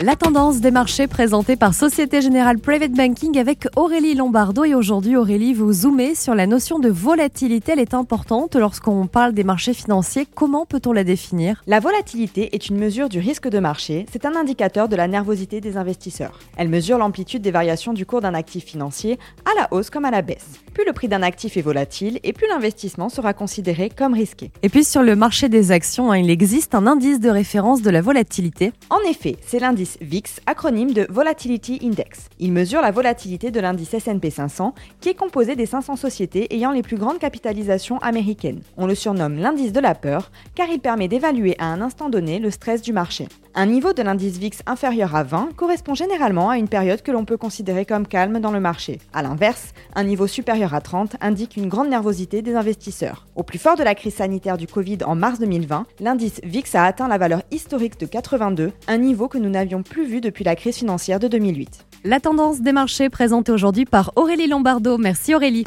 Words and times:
La 0.00 0.14
tendance 0.14 0.60
des 0.60 0.70
marchés 0.70 1.08
présentée 1.08 1.56
par 1.56 1.74
Société 1.74 2.20
Générale 2.22 2.60
Private 2.60 2.92
Banking 2.92 3.36
avec 3.36 3.66
Aurélie 3.74 4.14
Lombardo. 4.14 4.62
Et 4.62 4.76
aujourd'hui, 4.76 5.16
Aurélie, 5.16 5.54
vous 5.54 5.72
zoomez 5.72 6.14
sur 6.14 6.36
la 6.36 6.46
notion 6.46 6.78
de 6.78 6.88
volatilité. 6.88 7.72
Elle 7.72 7.80
est 7.80 7.94
importante 7.94 8.54
lorsqu'on 8.54 9.08
parle 9.08 9.32
des 9.32 9.42
marchés 9.42 9.74
financiers. 9.74 10.24
Comment 10.36 10.66
peut-on 10.66 10.92
la 10.92 11.02
définir? 11.02 11.64
La 11.66 11.80
volatilité 11.80 12.54
est 12.54 12.68
une 12.68 12.78
mesure 12.78 13.08
du 13.08 13.18
risque 13.18 13.48
de 13.48 13.58
marché. 13.58 14.06
C'est 14.12 14.24
un 14.24 14.36
indicateur 14.36 14.88
de 14.88 14.94
la 14.94 15.08
nervosité 15.08 15.60
des 15.60 15.76
investisseurs. 15.76 16.38
Elle 16.56 16.68
mesure 16.68 16.98
l'amplitude 16.98 17.42
des 17.42 17.50
variations 17.50 17.92
du 17.92 18.06
cours 18.06 18.20
d'un 18.20 18.34
actif 18.34 18.66
financier 18.66 19.18
à 19.46 19.60
la 19.60 19.66
hausse 19.72 19.90
comme 19.90 20.04
à 20.04 20.12
la 20.12 20.22
baisse. 20.22 20.60
Plus 20.74 20.84
le 20.86 20.92
prix 20.92 21.08
d'un 21.08 21.24
actif 21.24 21.56
est 21.56 21.62
volatile 21.62 22.20
et 22.22 22.32
plus 22.32 22.46
l'investissement 22.46 23.08
sera 23.08 23.34
considéré 23.34 23.90
comme 23.90 24.14
risqué. 24.14 24.52
Et 24.62 24.68
puis 24.68 24.84
sur 24.84 25.02
le 25.02 25.16
marché 25.16 25.48
des 25.48 25.72
actions, 25.72 26.12
hein, 26.12 26.18
il 26.18 26.30
existe 26.30 26.76
un 26.76 26.86
indice 26.86 27.18
de 27.18 27.30
référence 27.30 27.82
de 27.82 27.90
la 27.90 28.00
volatilité. 28.00 28.72
En 28.90 29.00
effet, 29.10 29.34
c'est 29.44 29.58
l'indice 29.58 29.87
VIX, 30.00 30.40
acronyme 30.46 30.92
de 30.92 31.06
Volatility 31.08 31.78
Index. 31.82 32.28
Il 32.38 32.52
mesure 32.52 32.82
la 32.82 32.90
volatilité 32.90 33.50
de 33.50 33.60
l'indice 33.60 33.94
S&P 33.94 34.30
500, 34.30 34.74
qui 35.00 35.08
est 35.08 35.14
composé 35.14 35.56
des 35.56 35.66
500 35.66 35.96
sociétés 35.96 36.52
ayant 36.54 36.72
les 36.72 36.82
plus 36.82 36.96
grandes 36.96 37.18
capitalisations 37.18 37.98
américaines. 37.98 38.60
On 38.76 38.86
le 38.86 38.94
surnomme 38.94 39.36
l'indice 39.36 39.72
de 39.72 39.80
la 39.80 39.94
peur, 39.94 40.30
car 40.54 40.68
il 40.68 40.80
permet 40.80 41.08
d'évaluer 41.08 41.56
à 41.58 41.66
un 41.66 41.80
instant 41.80 42.10
donné 42.10 42.38
le 42.38 42.50
stress 42.50 42.82
du 42.82 42.92
marché. 42.92 43.28
Un 43.60 43.66
niveau 43.66 43.92
de 43.92 44.02
l'indice 44.02 44.38
VIX 44.38 44.62
inférieur 44.66 45.16
à 45.16 45.24
20 45.24 45.48
correspond 45.56 45.92
généralement 45.92 46.48
à 46.48 46.58
une 46.58 46.68
période 46.68 47.02
que 47.02 47.10
l'on 47.10 47.24
peut 47.24 47.36
considérer 47.36 47.84
comme 47.84 48.06
calme 48.06 48.38
dans 48.38 48.52
le 48.52 48.60
marché. 48.60 49.00
A 49.12 49.20
l'inverse, 49.20 49.74
un 49.96 50.04
niveau 50.04 50.28
supérieur 50.28 50.74
à 50.74 50.80
30 50.80 51.16
indique 51.20 51.56
une 51.56 51.66
grande 51.66 51.88
nervosité 51.88 52.40
des 52.40 52.54
investisseurs. 52.54 53.26
Au 53.34 53.42
plus 53.42 53.58
fort 53.58 53.74
de 53.74 53.82
la 53.82 53.96
crise 53.96 54.14
sanitaire 54.14 54.58
du 54.58 54.68
Covid 54.68 54.98
en 55.04 55.16
mars 55.16 55.40
2020, 55.40 55.86
l'indice 55.98 56.40
VIX 56.44 56.72
a 56.76 56.84
atteint 56.84 57.08
la 57.08 57.18
valeur 57.18 57.42
historique 57.50 57.98
de 57.98 58.06
82, 58.06 58.70
un 58.86 58.98
niveau 58.98 59.26
que 59.26 59.38
nous 59.38 59.50
n'avions 59.50 59.82
plus 59.82 60.06
vu 60.06 60.20
depuis 60.20 60.44
la 60.44 60.54
crise 60.54 60.76
financière 60.76 61.18
de 61.18 61.26
2008. 61.26 61.84
La 62.04 62.20
tendance 62.20 62.60
des 62.60 62.70
marchés 62.70 63.10
présentée 63.10 63.50
aujourd'hui 63.50 63.86
par 63.86 64.12
Aurélie 64.14 64.46
Lombardo. 64.46 64.98
Merci 64.98 65.34
Aurélie. 65.34 65.64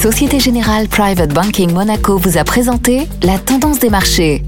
Société 0.00 0.40
Générale 0.40 0.88
Private 0.88 1.34
Banking 1.34 1.70
Monaco 1.70 2.16
vous 2.16 2.38
a 2.38 2.44
présenté 2.44 3.06
la 3.22 3.38
tendance 3.38 3.78
des 3.78 3.90
marchés. 3.90 4.42